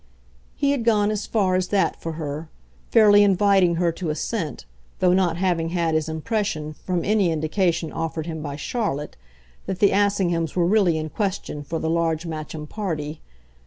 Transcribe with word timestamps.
he 0.55 0.71
had 0.71 0.83
gone 0.83 1.11
as 1.11 1.27
far 1.27 1.53
as 1.53 1.67
that 1.67 2.01
for 2.01 2.13
her, 2.13 2.49
fairly 2.89 3.23
inviting 3.23 3.75
her 3.75 3.91
to 3.91 4.09
assent, 4.09 4.65
though 4.97 5.13
not 5.13 5.37
having 5.37 5.69
had 5.69 5.93
his 5.93 6.09
impression, 6.09 6.73
from 6.73 7.05
any 7.05 7.31
indication 7.31 7.91
offered 7.91 8.25
him 8.25 8.41
by 8.41 8.55
Charlotte, 8.55 9.15
that 9.67 9.77
the 9.77 9.91
Assinghams 9.91 10.55
were 10.55 10.65
really 10.65 10.97
in 10.97 11.07
question 11.09 11.61
for 11.63 11.77
the 11.77 11.87
large 11.87 12.25
Matcham 12.25 12.65
party. 12.65 13.21